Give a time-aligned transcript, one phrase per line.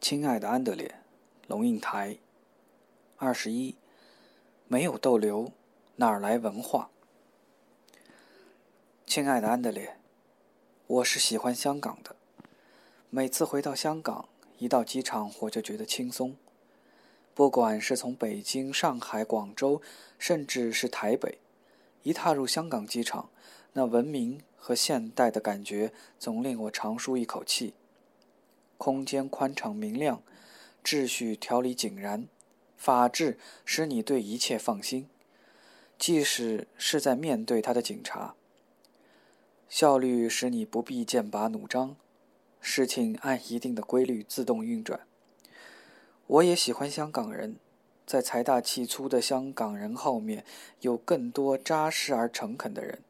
[0.00, 0.94] 亲爱的安德烈，
[1.48, 2.18] 龙应台，
[3.16, 3.76] 二十一，
[4.68, 5.52] 没有逗留，
[5.96, 6.88] 哪儿来文化？
[9.04, 9.98] 亲爱的安德烈，
[10.86, 12.14] 我是喜欢香港的。
[13.10, 16.36] 每次回到香港，一到机场我就觉得轻松。
[17.34, 19.82] 不管是从北京、上海、广州，
[20.16, 21.38] 甚至是台北，
[22.04, 23.30] 一踏入香港机场，
[23.72, 27.74] 那文明和现代的感觉总令我长舒一口气。
[28.78, 30.22] 空间宽敞明亮，
[30.82, 32.28] 秩序条理井然，
[32.76, 35.08] 法治使你对一切放心，
[35.98, 38.34] 即使是在面对他的警察。
[39.68, 41.96] 效率使你不必剑拔弩张，
[42.60, 45.00] 事情按一定的规律自动运转。
[46.28, 47.56] 我也喜欢香港人，
[48.06, 50.44] 在财大气粗的香港人后面，
[50.80, 53.00] 有更多扎实而诚恳的人；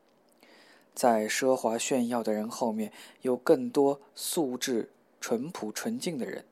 [0.94, 2.90] 在奢华炫耀的人后面，
[3.20, 4.90] 有更多素质。
[5.20, 6.44] 淳朴纯净的人，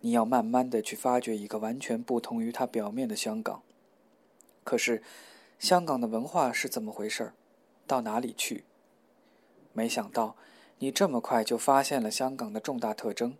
[0.00, 3.62] 你要慢慢的去发掘一个完全不同于他表面的香港。
[4.62, 5.02] 可是，
[5.58, 7.34] 香港的文化是怎么回事儿？
[7.86, 8.64] 到哪里去？
[9.72, 10.36] 没想到
[10.78, 13.36] 你这么快就发现了香港的重大特征。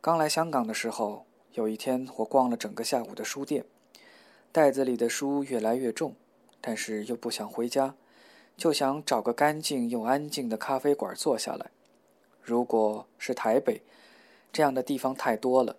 [0.00, 3.64] 刚来香港的时候，有一天我逛了整个下午的书店，
[4.50, 6.14] 袋子里的书越来越重，
[6.60, 7.94] 但是又不想回家，
[8.56, 11.70] 就想找个干净又安静的咖啡馆坐下来。
[12.42, 13.82] 如果是台北，
[14.52, 15.76] 这样的地方太多了。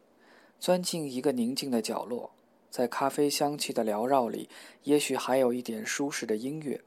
[0.59, 2.31] 钻进一个宁静的角落，
[2.69, 4.47] 在咖啡香气的缭绕里，
[4.83, 6.81] 也许还有一点舒适的音乐。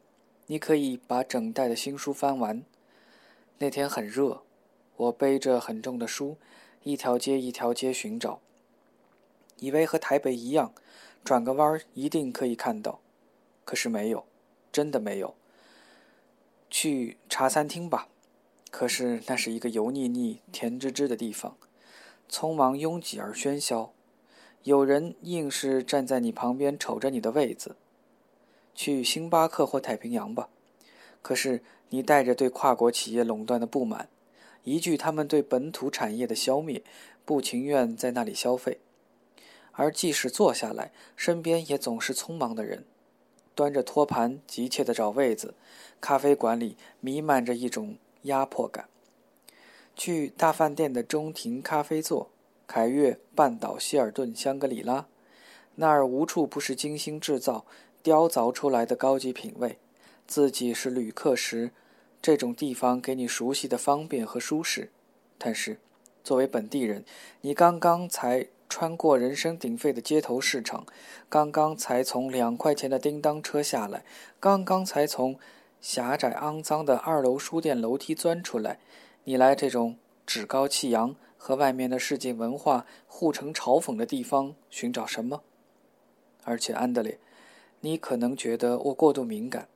[0.47, 2.63] 你可以把整袋的新书翻完。
[3.59, 4.43] 那天很热，
[4.97, 6.37] 我背着很重的书，
[6.85, 8.41] 一条街一条街寻找，
[9.59, 10.73] 以为和台北一样，
[11.25, 13.01] 转个弯一定可以看到。
[13.65, 14.25] 可是没有，
[14.71, 15.35] 真的没有。
[16.71, 18.09] 去茶餐厅吧。
[18.77, 21.57] 可是那是一个油腻腻、甜滋滋的地方，
[22.29, 23.93] 匆忙、拥挤而喧嚣。
[24.65, 27.77] 有人硬是站在你旁边瞅着你的位子。
[28.75, 30.49] 去星巴克或太平洋吧。
[31.23, 34.09] 可是你带着对跨国企业垄断的不满，
[34.65, 36.83] 一句他们对本土产业的消灭，
[37.25, 38.81] 不情愿在那里消费。
[39.71, 42.85] 而即使坐下来，身边也总是匆忙的人，
[43.55, 45.55] 端着托盘急切地找位子。
[46.01, 47.97] 咖啡馆里弥漫着一种。
[48.25, 48.89] 压迫感。
[49.97, 52.29] 去大饭店的中庭咖啡座，
[52.67, 55.07] 凯悦、半岛、希尔顿、香格里拉，
[55.77, 57.65] 那儿无处不是精心制造、
[58.03, 59.79] 雕凿出来的高级品味。
[60.27, 61.71] 自己是旅客时，
[62.21, 64.89] 这种地方给你熟悉的方便和舒适；
[65.39, 65.79] 但是，
[66.25, 67.05] 作为本地人，
[67.43, 70.85] 你刚刚才穿过人声鼎沸的街头市场，
[71.29, 74.05] 刚刚才从两块钱的叮当车下来，
[74.41, 75.39] 刚刚才从。
[75.85, 78.79] 狭窄肮脏的二楼书店楼梯钻出来，
[79.25, 85.43] 你来这种趾高气扬和外面的世界文化互成嘲讽的地方寻找什么？
[86.45, 87.19] 而且安德烈，
[87.81, 89.69] 你可能觉得我过度敏感。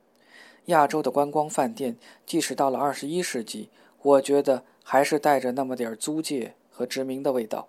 [0.65, 3.69] 亚洲的观光饭店，即使到了二十一世纪，
[4.01, 7.69] 我觉得还是带着那么点租界和殖民的味道，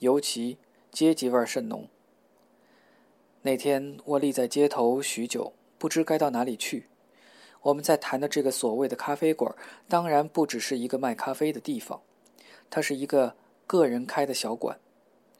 [0.00, 0.58] 尤其
[0.92, 1.88] 阶级味甚浓。
[3.40, 6.84] 那天我立在街头许久，不知该到哪里去。
[7.62, 9.54] 我们在谈的这个所谓的咖啡馆，
[9.88, 12.00] 当然不只是一个卖咖啡的地方，
[12.70, 13.34] 它是一个
[13.66, 14.78] 个人开的小馆，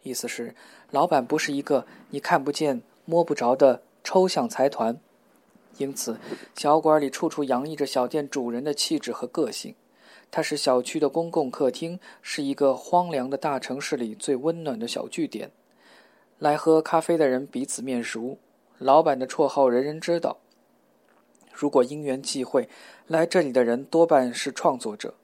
[0.03, 0.55] 意思是
[0.91, 4.99] 老板不是一个你看不见、摸不着的抽象财团，
[5.77, 6.19] 因此
[6.57, 9.75] 小馆里处处洋溢着小店主人的气质和个性。
[10.31, 15.51] 它是小区的公共客厅，是一个荒凉的大城市里最温暖的小据点。
[16.39, 18.37] 来喝咖啡的人彼此面熟，
[18.77, 20.37] 老板的绰号人人知道。
[21.59, 22.69] 如果因缘际会，
[23.09, 25.15] 来这里的人多半是创作者、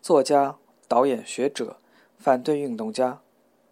[0.00, 1.78] 作家、导演、学者、
[2.16, 3.22] 反对运动家，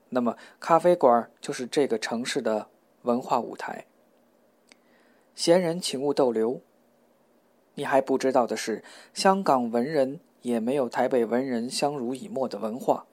[0.09, 2.67] 那么咖啡馆就是这个城市的
[3.03, 3.87] 文化舞台。
[5.37, 6.61] 闲人请勿逗留。
[7.75, 8.83] 你还不知道的是，
[9.15, 13.07] 香港文人也没有台北文人相濡以沫的文化。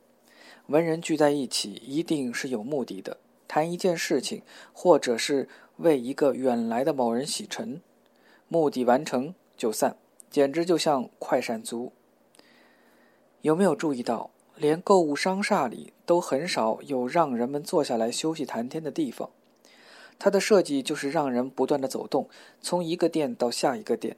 [0.66, 4.42] 文人聚在一起，一定是有目的的，谈一件事情，
[4.74, 5.48] 或者是
[5.78, 7.80] 为一个远来的某人洗尘。
[8.52, 9.96] 目的完成就散，
[10.32, 11.94] 简直就像快闪族。
[13.42, 19.30] 有没有注意到，连购物商厦里都很少有让人们坐下来休息谈天的地方？
[20.18, 22.28] 它的设计就是让人不断的走动，
[22.60, 24.18] 从一个店到下一个店，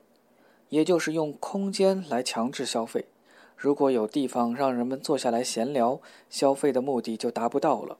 [0.69, 3.06] 也就是用空间来强制消费。
[3.57, 6.00] 如果有地方让人们坐下来闲聊，
[6.30, 7.98] 消费的目的就达不到了。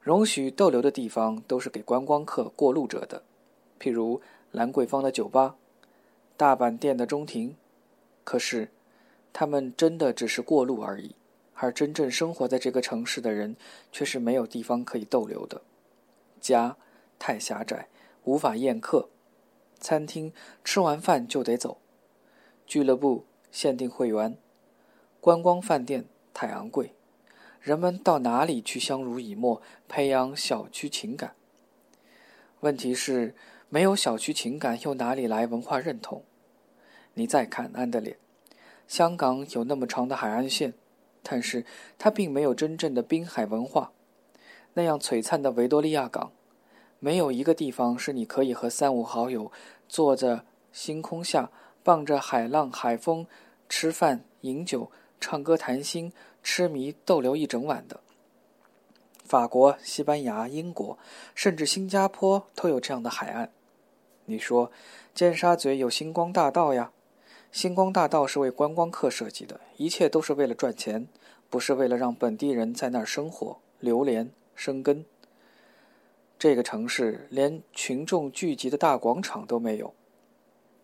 [0.00, 3.22] 容许逗留的地方都是给观光客、过路者的，
[3.78, 4.20] 譬如。
[4.54, 5.56] 兰桂坊的酒吧，
[6.36, 7.56] 大阪店的中庭，
[8.22, 8.70] 可是，
[9.32, 11.16] 他们真的只是过路而已。
[11.54, 13.56] 而真正生活在这个城市的人
[13.90, 15.60] 却是没有地方可以逗留的。
[16.40, 16.76] 家
[17.18, 17.88] 太狭窄，
[18.22, 19.08] 无法宴客；
[19.80, 21.78] 餐厅吃完饭就得走；
[22.64, 24.36] 俱乐部限定会员；
[25.20, 26.92] 观光饭店太昂贵。
[27.60, 31.34] 人们到哪里去相濡以沫，培养小区情感？
[32.60, 33.34] 问题是，
[33.68, 36.22] 没有小区情感，又哪里来文化认同？
[37.14, 38.16] 你再看安德烈，
[38.86, 40.74] 香港有那么长的海岸线，
[41.22, 41.64] 但是
[41.98, 43.92] 它并没有真正的滨海文化。
[44.74, 46.32] 那样璀璨的维多利亚港，
[46.98, 49.50] 没有一个地方是你可以和三五好友
[49.88, 51.50] 坐着星空下，
[51.82, 53.26] 傍着海浪海风，
[53.68, 54.90] 吃饭饮酒。
[55.20, 56.12] 唱歌、谈心、
[56.42, 58.00] 痴迷、逗留一整晚的。
[59.24, 60.98] 法国、西班牙、英国，
[61.34, 63.50] 甚至新加坡都有这样的海岸。
[64.26, 64.70] 你说，
[65.14, 66.92] 尖沙咀有星光大道呀？
[67.50, 71.08] 星光大道是为观光客设计的，一切都是为了赚钱，
[71.48, 75.04] 不是为了让本地人在那儿生活、流连、生根。
[76.38, 79.94] 这个城市连群众聚集的大广场都没有。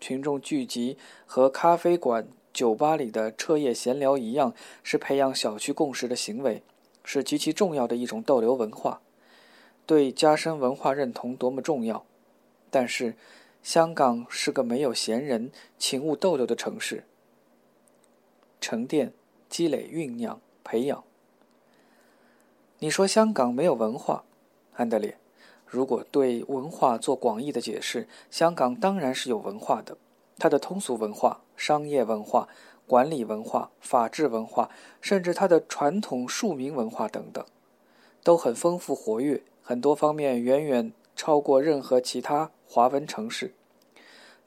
[0.00, 0.96] 群众聚集
[1.26, 2.26] 和咖啡馆。
[2.52, 4.52] 酒吧里的彻夜闲聊一样，
[4.82, 6.64] 是培养小区共识的行为，
[7.12, 9.00] 是极其重要的一种逗留文化，
[9.84, 12.04] 对加深文化认同多么重要。
[12.70, 13.16] 但是，
[13.64, 17.02] 香港是个没有闲人、请勿逗留的城市。
[18.60, 19.12] 沉淀、
[19.48, 21.02] 积累、酝酿、培养。
[22.78, 24.22] 你说香港没有文化，
[24.74, 25.18] 安德烈？
[25.66, 29.96] 如果对文化做广义的解释，香港当然是有文化的。
[30.38, 32.48] 它的通俗文化、商业文化、
[32.90, 34.68] 管理文化、法治文化，
[35.00, 37.44] 甚至它的传统庶民文化等等，
[38.24, 43.54] 都很丰富活跃，很多方面远远超过任何其他华文城市。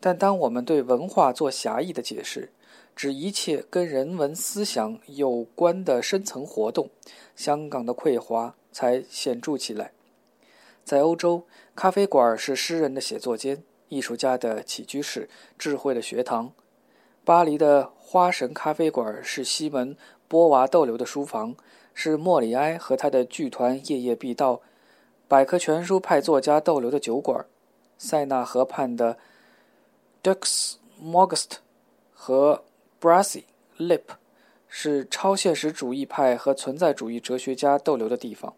[0.02, 2.52] 但当我们对文化做狭义的解释，
[2.94, 6.90] 指一切跟人文思想有关的深层活动，
[7.38, 9.94] 香港的匮乏才显著起来。
[10.84, 13.64] 在欧洲，咖啡馆是诗人的写作间。
[13.88, 16.52] 艺术家的起居室，智慧的学堂。
[17.26, 19.96] 巴黎的花神咖啡馆是西门
[20.28, 21.56] 波娃逗留的书房，
[21.94, 24.62] 是莫里埃和他的剧团夜夜必到、
[25.28, 27.46] 百科全书派作家逗留的酒馆。
[27.98, 29.18] 塞纳河畔的
[30.22, 31.58] Dux Mogust
[32.14, 32.64] 和
[33.00, 33.44] Brassy
[33.78, 34.02] Lip
[34.68, 38.54] 是超现实主义派和存在主义哲学家逗留的地方。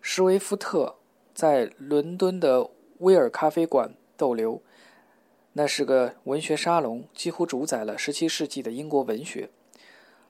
[0.00, 0.94] 施维夫特
[1.34, 3.94] 在伦敦的威尔咖啡馆。
[4.14, 4.62] 逗留，
[5.54, 9.50] 那是个文学沙龙，几乎主宰了17世纪的英国文学。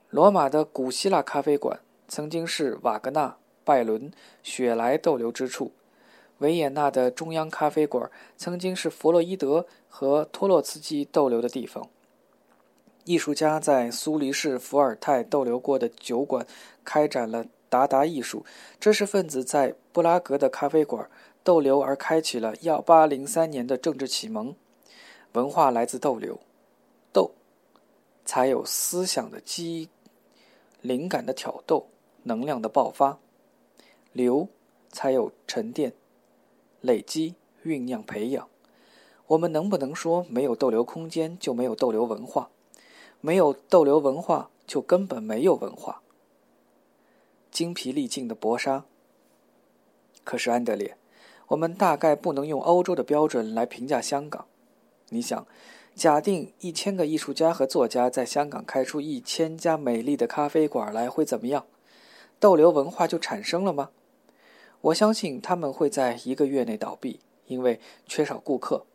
[0.09, 1.79] 罗马的古希腊咖啡馆
[2.09, 4.11] 曾经是瓦格纳、拜伦、
[4.43, 5.71] 雪莱逗留之处；
[6.39, 11.87] 维也纳的中央咖啡馆曾经是弗洛伊德和托洛茨基逗留的地方。
[13.05, 16.45] 艺术家在苏黎世、伏尔泰逗留过的酒馆
[16.83, 18.45] 开展了达达艺术，
[18.79, 21.09] 知识分子在布拉格的咖啡馆。
[21.45, 24.55] 逗留而开启了幺八零三年的政治启蒙，
[25.33, 26.39] 文化来自逗留，
[27.11, 27.31] 逗，
[28.23, 29.89] 才有思想的激，
[30.81, 31.87] 灵感的挑逗，
[32.23, 33.17] 能量的爆发，
[34.11, 34.47] 留，
[34.91, 35.91] 才有沉淀，
[36.81, 37.33] 累积，
[37.65, 38.47] 酝酿，培养。
[39.25, 42.49] 我们能不能说没有逗留空间就没有逗留文化？
[43.19, 46.01] 没有逗留文化就根本没有文化？
[47.49, 48.85] 精疲力尽的搏杀。
[50.23, 50.95] 可是安德烈。
[51.47, 54.45] 我们大概不能用欧洲的标准来评价香港。
[55.13, 55.45] 你想，
[55.93, 61.67] 假定一千个艺术家和作家在香港开出一千家美丽的咖啡馆来，会怎么样？
[62.39, 63.91] 逗留文化就产生了吗？
[64.81, 68.85] 我相信他们会在一个月内倒闭，因为缺少顾客。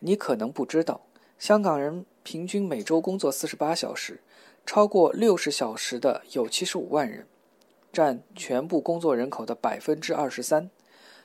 [0.00, 1.00] 你可能不知道，
[1.38, 4.20] 香港人平均每周工作四十八小时，
[4.66, 7.26] 超过六十小时的有七十五万人，
[7.90, 10.70] 占全部工作人口的百分之二十三。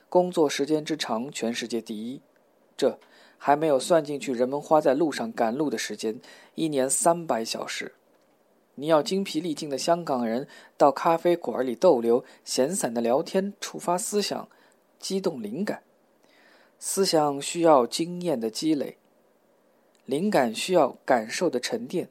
[0.08, 2.20] 工作时间之长，全世界第一。
[2.76, 2.98] 这
[3.44, 6.20] 还没有算进去人们花在路上赶路的时间，
[6.54, 7.92] 一年三百小时。
[8.76, 10.46] 你要精疲力尽的香港人
[10.76, 14.48] 到咖啡馆里逗留，闲散的聊天，触发思想，
[15.00, 15.82] 激动灵感。
[16.78, 18.96] 思想需要经验的积累，
[20.04, 22.08] 灵感需要感受的沉淀，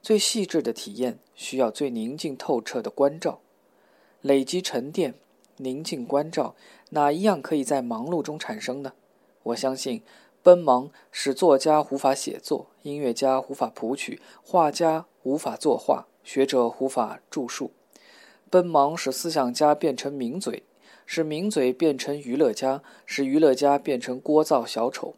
[0.00, 3.40] 最细致的体验需要最宁静透彻的关照，
[4.22, 5.12] 累积沉淀。
[5.58, 6.54] 宁静关照，
[6.88, 8.94] 哪一样可以在忙碌中产生呢？
[9.42, 10.02] 我相信，
[10.42, 17.72] 奔忙使作家无法写作，音乐家无法谱曲，画家无法作画，学者无法著述。
[18.48, 20.62] 奔忙使思想家变成名嘴，
[21.04, 25.14] 使名嘴变成娱乐家，使娱乐家变成聒噪小丑。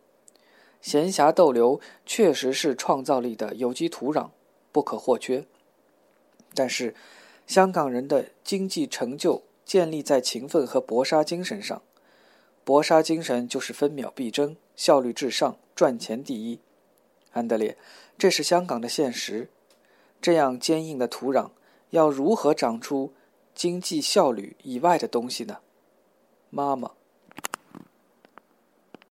[0.80, 4.30] 闲暇逗留确实是创造力的有机土壤，
[4.72, 5.44] 不可或缺。
[6.52, 6.96] 但是，
[7.46, 11.80] 香港人的经济成就建立在勤奋和搏杀精神上。
[12.64, 16.60] 搏杀精神就是分秒必争、效率至上、赚钱第一。
[17.32, 17.76] 安德烈，
[18.16, 19.48] 这是香港的现实。
[20.20, 21.50] 这样坚硬的土壤，
[21.90, 23.12] 要如何长出
[23.54, 25.58] 经济效率以外的东西呢？
[26.50, 26.92] 妈妈。